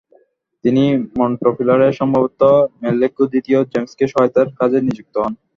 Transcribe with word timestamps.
তিনি 0.63 0.83
মন্টেপিলারে 1.17 1.87
সম্ভবত 1.99 2.41
ম্যালোর্কা 2.81 3.23
দ্বিতীয় 3.31 3.59
জেমসকে 3.71 4.05
সহায়তার 4.07 4.47
কাযে 4.59 4.77
নিযুক্ত 4.87 5.15
হন। 5.23 5.33